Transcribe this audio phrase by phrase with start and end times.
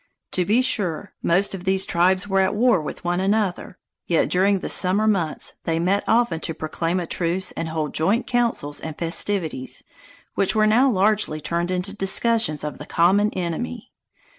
[0.31, 3.77] To be sure, most of these tribes were at war with one another,
[4.07, 8.25] yet during the summer months they met often to proclaim a truce and hold joint
[8.25, 9.83] councils and festivities,
[10.33, 13.91] which were now largely turned into discussions of the common enemy.